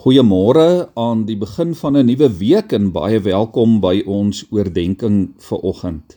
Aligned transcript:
Goeiemôre 0.00 0.88
aan 0.96 1.26
die 1.28 1.36
begin 1.36 1.74
van 1.76 1.92
'n 1.92 2.06
nuwe 2.08 2.28
week 2.38 2.72
en 2.72 2.88
baie 2.88 3.20
welkom 3.20 3.80
by 3.80 4.00
ons 4.06 4.46
oordeenking 4.48 5.34
vir 5.36 5.58
oggend. 5.60 6.16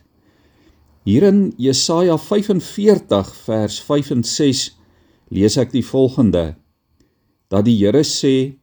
Hier 1.04 1.22
in 1.22 1.52
Jesaja 1.58 2.16
45 2.16 3.34
vers 3.44 3.80
5 3.80 4.10
en 4.10 4.24
6 4.24 4.78
lees 5.28 5.56
ek 5.56 5.72
die 5.72 5.84
volgende: 5.84 6.56
dat 7.48 7.64
die 7.64 7.76
Here 7.76 8.00
sê: 8.04 8.56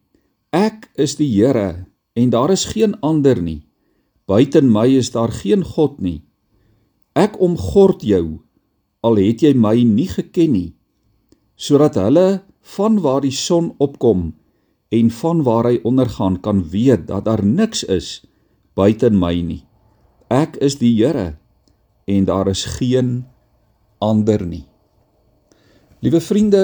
Ek 0.50 0.90
is 0.96 1.16
die 1.16 1.30
Here 1.30 1.86
en 2.14 2.30
daar 2.30 2.50
is 2.50 2.66
geen 2.66 3.00
ander 3.02 3.42
nie. 3.42 3.62
Buiten 4.26 4.72
my 4.72 4.88
is 4.90 5.12
daar 5.12 5.32
geen 5.32 5.64
God 5.64 6.02
nie. 6.02 6.24
Ek 7.14 7.38
omgord 7.40 8.02
jou 8.02 8.42
al 9.02 9.16
het 9.16 9.42
jy 9.42 9.54
my 9.54 9.84
nie 9.84 10.10
geken 10.10 10.52
nie, 10.52 10.74
sodat 11.56 11.96
hulle 11.96 12.42
van 12.62 13.00
waar 13.00 13.22
die 13.22 13.38
son 13.38 13.76
opkom 13.78 14.41
en 14.92 15.12
van 15.22 15.44
waar 15.48 15.70
hy 15.70 15.80
ondergaan 15.88 16.40
kan 16.44 16.66
weet 16.70 17.08
dat 17.08 17.26
daar 17.26 17.44
niks 17.46 17.84
is 17.88 18.20
buite 18.76 19.10
my 19.10 19.34
nie. 19.42 19.64
Ek 20.32 20.58
is 20.64 20.78
die 20.80 20.94
Here 21.00 21.36
en 22.12 22.26
daar 22.28 22.50
is 22.52 22.66
geen 22.78 23.24
ander 24.04 24.44
nie. 24.46 24.66
Liewe 26.02 26.20
vriende, 26.24 26.64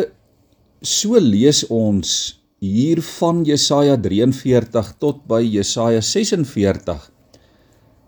so 0.82 1.20
lees 1.22 1.64
ons 1.70 2.40
hier 2.64 3.04
van 3.20 3.44
Jesaja 3.46 3.96
43 4.02 4.94
tot 5.00 5.22
by 5.30 5.44
Jesaja 5.46 6.02
46. 6.02 7.12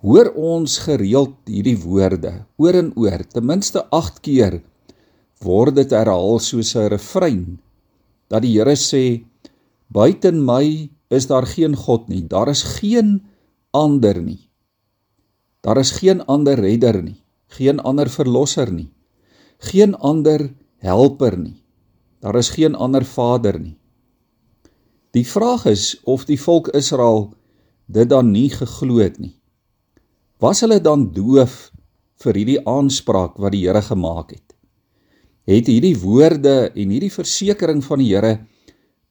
Hoor 0.01 0.31
ons 0.33 0.79
gereeld 0.87 1.37
hierdie 1.45 1.77
woorde 1.83 2.33
oor 2.57 2.79
en 2.79 2.91
oor, 2.97 3.23
ten 3.29 3.45
minste 3.45 3.83
8 3.93 4.21
keer 4.25 4.61
word 5.43 5.77
dit 5.79 5.91
herhaal 5.95 6.39
soos 6.43 6.75
'n 6.75 6.89
refrein 6.91 7.59
dat 8.27 8.41
die 8.43 8.57
Here 8.57 8.75
sê 8.75 9.23
Buiten 9.89 10.43
my 10.45 10.89
is 11.09 11.27
daar 11.27 11.45
geen 11.49 11.75
God 11.75 12.07
nie. 12.07 12.27
Daar 12.27 12.47
is 12.47 12.63
geen 12.77 13.25
ander 13.73 14.21
nie. 14.21 14.49
Daar 15.59 15.77
is 15.77 15.91
geen 15.91 16.25
ander 16.25 16.55
redder 16.55 17.01
nie, 17.03 17.19
geen 17.47 17.79
ander 17.79 18.09
verlosser 18.09 18.71
nie, 18.71 18.87
geen 19.57 19.95
ander 19.95 20.53
helper 20.77 21.35
nie. 21.37 21.57
Daar 22.19 22.35
is 22.39 22.49
geen 22.55 22.75
ander 22.75 23.05
vader 23.05 23.59
nie. 23.59 23.75
Die 25.11 25.25
vraag 25.27 25.65
is 25.65 25.99
of 26.03 26.25
die 26.25 26.39
volk 26.39 26.69
Israel 26.77 27.33
dit 27.85 28.09
dan 28.09 28.31
nie 28.31 28.49
geglo 28.53 29.01
het 29.03 29.19
nie. 29.19 29.35
Was 30.39 30.61
hulle 30.63 30.79
dan 30.79 31.09
doof 31.11 31.71
vir 32.23 32.39
hierdie 32.39 32.61
aanspraak 32.67 33.35
wat 33.39 33.51
die 33.51 33.65
Here 33.65 33.81
gemaak 33.83 34.31
het? 34.31 34.55
Het 35.49 35.67
hierdie 35.67 35.97
woorde 35.99 36.69
en 36.69 36.93
hierdie 36.93 37.11
versekering 37.11 37.83
van 37.83 37.99
die 37.99 38.13
Here 38.13 38.37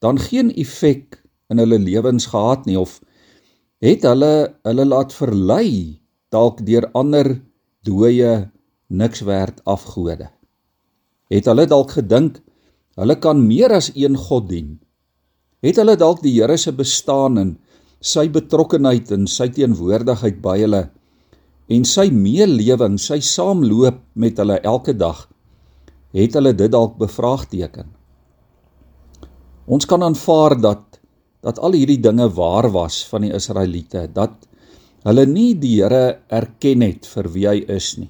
dan 0.05 0.19
geen 0.19 0.51
effek 0.55 1.19
in 1.51 1.59
hulle 1.63 1.79
lewens 1.79 2.29
gehad 2.31 2.67
nie 2.67 2.79
of 2.79 2.99
het 3.83 4.05
hulle 4.07 4.33
hulle 4.67 4.87
laat 4.87 5.15
verlei 5.15 5.99
dalk 6.35 6.63
deur 6.67 6.89
ander 6.99 7.37
dooie 7.87 8.51
niks 8.89 9.23
werd 9.25 9.63
afgode. 9.65 10.29
Het 11.33 11.49
hulle 11.49 11.67
dalk 11.71 11.97
gedink 11.99 12.41
hulle 12.99 13.17
kan 13.23 13.41
meer 13.47 13.73
as 13.75 13.91
een 13.95 14.17
god 14.17 14.49
dien? 14.51 14.77
Het 15.65 15.79
hulle 15.81 15.97
dalk 15.99 16.23
die 16.23 16.35
Here 16.37 16.57
se 16.57 16.73
bestaan 16.73 17.39
en 17.39 17.57
sy 18.01 18.29
betrokkenheid 18.31 19.11
en 19.15 19.27
sy 19.27 19.49
teenwoordigheid 19.55 20.39
by 20.43 20.59
hulle 20.63 20.85
en 21.69 21.85
sy 21.85 22.09
meelewing 22.15 22.97
sy 23.03 23.19
saamloop 23.25 23.99
met 24.15 24.39
hulle 24.39 24.61
elke 24.63 24.95
dag 24.95 25.27
het 26.17 26.37
hulle 26.39 26.55
dit 26.57 26.71
dalk 26.73 26.95
bevraagteken 27.01 27.91
Ons 29.69 29.85
kan 29.89 30.03
aanvaar 30.03 30.57
dat 30.61 30.85
dat 31.45 31.61
al 31.63 31.77
hierdie 31.79 32.01
dinge 32.03 32.27
waar 32.35 32.67
was 32.75 33.05
van 33.07 33.23
die 33.23 33.31
Israeliete, 33.37 34.09
dat 34.11 34.49
hulle 35.07 35.23
nie 35.29 35.53
die 35.55 35.77
Here 35.79 36.19
erken 36.35 36.83
het 36.83 37.07
vir 37.07 37.29
wie 37.31 37.45
hy 37.47 37.61
is 37.71 37.93
nie. 38.01 38.09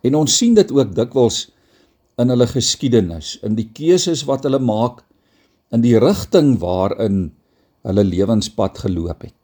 En 0.00 0.16
ons 0.16 0.32
sien 0.32 0.54
dit 0.56 0.70
ook 0.72 0.94
dikwels 0.96 1.50
in 2.16 2.32
hulle 2.32 2.46
geskiedenis, 2.48 3.34
in 3.44 3.52
die 3.58 3.66
keuses 3.76 4.24
wat 4.24 4.46
hulle 4.48 4.62
maak, 4.64 5.02
in 5.74 5.84
die 5.84 5.98
rigting 6.00 6.54
waarin 6.62 7.34
hulle 7.84 8.06
lewenspad 8.08 8.80
geloop 8.86 9.26
het. 9.28 9.36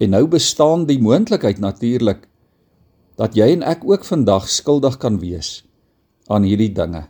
En 0.00 0.14
nou 0.16 0.24
bestaan 0.32 0.86
die 0.88 1.00
moontlikheid 1.02 1.60
natuurlik 1.60 2.24
dat 3.20 3.36
jy 3.36 3.50
en 3.52 3.66
ek 3.68 3.84
ook 3.84 4.08
vandag 4.08 4.48
skuldig 4.48 4.96
kan 5.02 5.20
wees 5.20 5.60
aan 6.32 6.48
hierdie 6.48 6.72
dinge. 6.72 7.04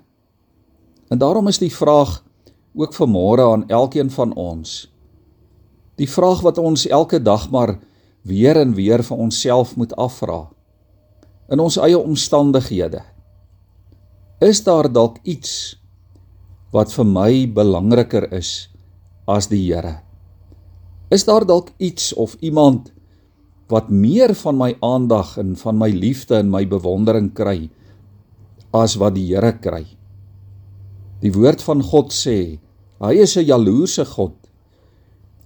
En 1.13 1.23
daarom 1.23 1.47
is 1.49 1.63
die 1.63 1.73
vraag 1.73 2.19
ook 2.75 2.95
vanmôre 2.95 3.45
aan 3.53 3.69
elkeen 3.69 4.11
van 4.11 4.33
ons. 4.35 4.89
Die 6.01 6.09
vraag 6.09 6.41
wat 6.41 6.59
ons 6.59 6.87
elke 6.89 7.21
dag 7.23 7.51
maar 7.51 7.77
weer 8.23 8.57
en 8.57 8.75
weer 8.75 9.03
vir 9.05 9.17
onsself 9.19 9.77
moet 9.77 9.93
afvra. 10.01 10.49
In 11.53 11.61
ons 11.61 11.77
eie 11.77 11.99
omstandighede. 11.99 13.03
Is 14.41 14.65
daar 14.65 14.89
dalk 14.93 15.21
iets 15.23 15.77
wat 16.73 16.93
vir 16.97 17.07
my 17.07 17.33
belangriker 17.53 18.31
is 18.33 18.71
as 19.29 19.47
die 19.53 19.61
Here? 19.69 20.01
Is 21.13 21.27
daar 21.29 21.45
dalk 21.47 21.71
iets 21.77 22.13
of 22.17 22.35
iemand 22.41 22.91
wat 23.69 23.91
meer 23.93 24.35
van 24.35 24.57
my 24.57 24.73
aandag 24.81 25.37
en 25.39 25.57
van 25.57 25.79
my 25.79 25.91
liefde 25.93 26.41
en 26.41 26.51
my 26.51 26.65
bewondering 26.69 27.31
kry 27.37 27.69
as 28.73 28.97
wat 28.97 29.15
die 29.15 29.29
Here 29.35 29.53
kry? 29.61 29.85
Die 31.23 31.31
woord 31.31 31.63
van 31.63 31.83
God 31.87 32.11
sê, 32.11 32.59
hy 32.99 33.15
is 33.23 33.37
'n 33.37 33.47
jaloerse 33.47 34.05
God. 34.05 34.35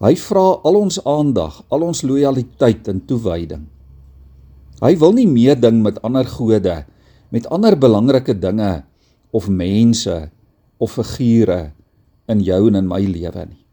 Hy 0.00 0.14
vra 0.16 0.60
al 0.64 0.76
ons 0.76 0.98
aandag, 1.04 1.64
al 1.69 1.82
ons 1.82 2.03
lojaliteit 2.03 2.88
en 2.88 3.00
toewyding. 3.00 3.66
Hy 4.81 4.97
wil 4.97 5.12
nie 5.12 5.26
meeding 5.26 5.82
met 5.82 6.03
ander 6.03 6.25
gode, 6.25 6.84
met 7.31 7.47
ander 7.48 7.76
belangrike 7.76 8.34
dinge 8.34 8.84
of 9.32 9.48
mense 9.48 10.31
of 10.78 10.92
figure 10.92 11.72
in 12.28 12.41
jou 12.41 12.69
en 12.69 12.75
in 12.75 12.88
my 12.88 13.00
lewe 13.00 13.47
nie. 13.47 13.64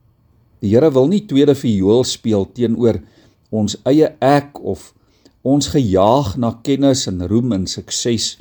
Die 0.61 0.71
Here 0.71 0.91
wil 0.91 1.07
nie 1.07 1.25
tweede 1.27 1.55
viool 1.55 2.03
speel 2.03 2.45
teenoor 2.45 3.01
ons 3.51 3.75
eie 3.85 4.15
ek 4.23 4.59
of 4.63 4.93
ons 5.43 5.67
gejaag 5.67 6.37
na 6.39 6.53
kennis 6.63 7.07
en 7.07 7.27
roem 7.27 7.51
en 7.51 7.67
sukses 7.67 8.37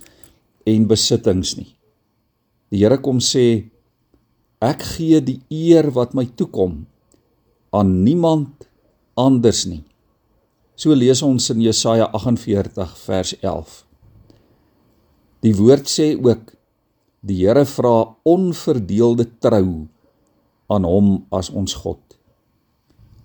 en 0.66 0.86
besittings 0.86 1.56
nie. 1.58 1.74
Die 2.72 2.80
Here 2.80 2.96
kom 3.04 3.20
sê 3.20 3.68
ek 4.64 4.80
gee 4.94 5.20
die 5.20 5.42
eer 5.52 5.90
wat 5.92 6.14
my 6.16 6.24
toekom 6.24 6.86
aan 7.76 7.90
niemand 8.06 8.64
anders 9.20 9.66
nie. 9.68 9.82
So 10.76 10.96
lees 10.96 11.20
ons 11.22 11.50
in 11.52 11.60
Jesaja 11.60 12.08
48 12.16 12.96
vers 13.04 13.34
11. 13.42 13.74
Die 15.44 15.52
woord 15.58 15.90
sê 15.90 16.14
ook 16.16 16.54
die 17.20 17.42
Here 17.42 17.66
vra 17.68 18.14
onverdeelde 18.24 19.28
trou 19.44 19.84
aan 20.72 20.88
hom 20.88 21.12
as 21.34 21.52
ons 21.52 21.76
God. 21.76 22.00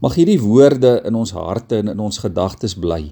Mag 0.03 0.19
hierdie 0.19 0.41
woorde 0.43 0.97
in 1.07 1.15
ons 1.15 1.31
harte 1.33 1.79
en 1.79 1.95
in 1.95 2.03
ons 2.03 2.19
gedagtes 2.25 2.75
bly 2.75 3.07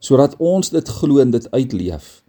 sodat 0.00 0.32
ons 0.40 0.70
dit 0.72 0.90
glo 0.96 1.20
en 1.20 1.28
dit 1.28 1.46
uitleef. 1.52 2.22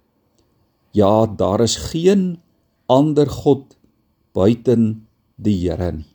Ja, 0.92 1.24
daar 1.24 1.62
is 1.64 1.78
geen 1.94 2.42
ander 2.92 3.30
God 3.32 3.78
buiten 4.36 5.08
die 5.40 5.56
Here 5.64 5.92
nie. 5.96 6.08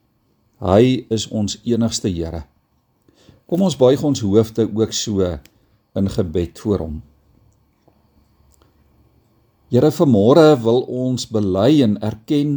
Hy 0.61 1.05
is 1.13 1.27
ons 1.29 1.59
enigste 1.69 2.09
Here. 2.09 2.47
Kom 3.47 3.63
ons 3.63 3.77
buig 3.77 4.01
ons 4.05 4.23
hoofde 4.25 4.65
ook 4.67 4.95
so 4.97 5.25
in 5.97 6.09
gebed 6.13 6.59
voor 6.61 6.85
hom. 6.85 6.97
Here, 9.73 9.91
vanmôre 9.91 10.55
wil 10.63 10.85
ons 10.87 11.27
bely 11.29 11.83
en 11.85 11.99
erken 12.05 12.57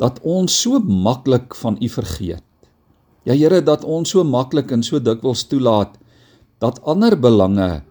dat 0.00 0.18
ons 0.26 0.50
so 0.64 0.80
maklik 0.80 1.54
van 1.60 1.78
U 1.78 1.88
vergeet. 1.92 2.42
Ja 3.24 3.36
Here, 3.36 3.62
dat 3.62 3.84
ons 3.84 4.10
so 4.10 4.24
maklik 4.24 4.72
en 4.74 4.82
so 4.82 4.98
dikwels 4.98 5.46
toelaat 5.48 5.94
dat 6.62 6.80
ander 6.88 7.16
belange 7.20 7.84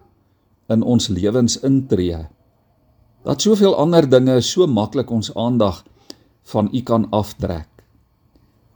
in 0.72 0.82
ons 0.82 1.08
lewens 1.12 1.56
intree 1.66 2.24
dat 3.24 3.40
soveel 3.40 3.74
ander 3.80 4.04
dinge 4.08 4.36
so 4.44 4.66
maklik 4.68 5.10
ons 5.10 5.32
aandag 5.34 5.82
van 6.52 6.68
U 6.72 6.80
kan 6.82 7.08
aftrek. 7.10 7.68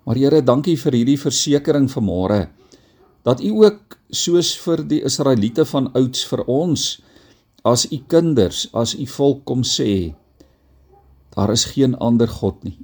Maar 0.09 0.17
Here, 0.17 0.41
dankie 0.43 0.77
vir 0.81 0.97
hierdie 0.97 1.21
versekering 1.21 1.91
vanmôre 1.93 2.47
dat 3.29 3.43
U 3.45 3.51
ook 3.61 3.99
soos 4.09 4.55
vir 4.65 4.81
die 4.89 5.03
Israeliete 5.05 5.67
van 5.69 5.91
ouds 5.93 6.25
vir 6.31 6.47
ons 6.49 6.95
as 7.67 7.85
U 7.93 7.99
kinders, 8.09 8.69
as 8.73 8.95
U 8.97 9.05
volk 9.05 9.45
kom 9.45 9.67
sê, 9.67 10.15
daar 11.37 11.53
is 11.53 11.67
geen 11.75 11.93
ander 12.01 12.31
God 12.31 12.65
nie. 12.65 12.79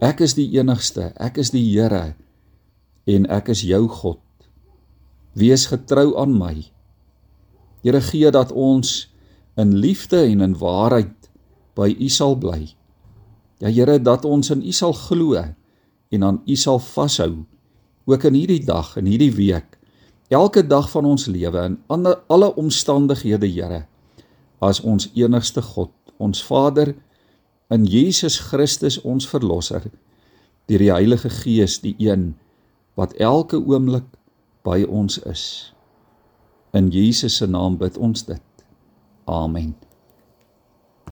Ek 0.00 0.22
is 0.24 0.32
die 0.38 0.48
enigste, 0.56 1.10
ek 1.20 1.36
is 1.42 1.52
die 1.52 1.66
Here 1.66 2.14
en 3.04 3.28
ek 3.28 3.52
is 3.52 3.66
jou 3.68 3.84
God. 4.00 4.22
Wees 5.36 5.66
getrou 5.68 6.14
aan 6.16 6.32
my. 6.38 6.56
Here 7.84 8.00
gee 8.00 8.32
dat 8.32 8.52
ons 8.56 9.09
in 9.56 9.76
liefde 9.76 10.22
en 10.22 10.40
in 10.40 10.58
waarheid 10.58 11.30
by 11.74 11.94
U 11.98 12.08
sal 12.08 12.36
bly. 12.36 12.68
Ja 13.58 13.68
Here, 13.68 13.98
dat 14.02 14.24
ons 14.24 14.50
in 14.50 14.62
U 14.62 14.72
sal 14.72 14.92
glo 14.92 15.34
en 16.10 16.22
aan 16.24 16.42
U 16.46 16.56
sal 16.56 16.78
vashou 16.78 17.44
ook 18.10 18.24
in 18.24 18.34
hierdie 18.34 18.64
dag 18.64 18.96
en 18.98 19.06
hierdie 19.06 19.32
week 19.36 19.78
elke 20.30 20.62
dag 20.66 20.88
van 20.90 21.06
ons 21.06 21.26
lewe 21.30 21.62
in 21.68 21.78
alle 21.90 22.50
omstandighede 22.58 23.48
Here 23.50 23.84
as 24.60 24.80
ons 24.80 25.10
enigste 25.14 25.62
God 25.62 25.92
ons 26.18 26.42
Vader 26.44 26.94
in 27.70 27.86
Jesus 27.86 28.38
Christus 28.50 28.98
ons 29.06 29.28
verlosser 29.28 29.86
deur 30.70 30.82
die 30.82 30.92
Heilige 30.92 31.30
Gees 31.42 31.80
die 31.84 31.94
een 31.98 32.32
wat 32.98 33.14
elke 33.18 33.60
oomblik 33.60 34.06
by 34.66 34.82
ons 34.88 35.20
is 35.30 35.44
in 36.76 36.90
Jesus 36.94 37.40
se 37.40 37.46
naam 37.46 37.78
bid 37.78 37.98
ons 37.98 38.26
dit 38.26 38.42
amen 39.28 39.74